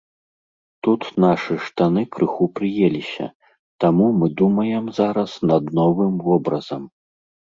Тут 0.85 1.01
нашы 1.23 1.57
штаны 1.65 2.03
крыху 2.15 2.45
прыеліся, 2.59 3.27
таму 3.85 4.07
мы 4.21 4.27
думаем 4.41 4.85
зараз 5.01 5.31
над 5.51 5.63
новым 5.81 6.13
вобразам. 6.29 6.83